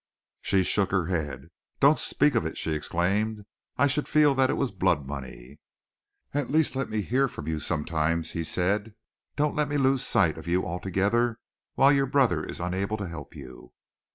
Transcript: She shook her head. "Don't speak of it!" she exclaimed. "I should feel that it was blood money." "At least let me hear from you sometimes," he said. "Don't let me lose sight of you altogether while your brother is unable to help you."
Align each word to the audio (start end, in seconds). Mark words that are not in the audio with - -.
She 0.41 0.63
shook 0.63 0.89
her 0.89 1.05
head. 1.05 1.49
"Don't 1.79 1.99
speak 1.99 2.33
of 2.33 2.43
it!" 2.43 2.57
she 2.57 2.73
exclaimed. 2.73 3.45
"I 3.77 3.85
should 3.85 4.07
feel 4.07 4.33
that 4.33 4.49
it 4.49 4.55
was 4.57 4.71
blood 4.71 5.05
money." 5.05 5.59
"At 6.33 6.49
least 6.49 6.75
let 6.75 6.89
me 6.89 7.03
hear 7.03 7.27
from 7.27 7.47
you 7.47 7.59
sometimes," 7.59 8.31
he 8.31 8.43
said. 8.43 8.95
"Don't 9.35 9.55
let 9.55 9.69
me 9.69 9.77
lose 9.77 10.01
sight 10.01 10.39
of 10.39 10.47
you 10.47 10.65
altogether 10.65 11.37
while 11.75 11.91
your 11.93 12.07
brother 12.07 12.43
is 12.43 12.59
unable 12.59 12.97
to 12.97 13.07
help 13.09 13.35
you." 13.35 13.73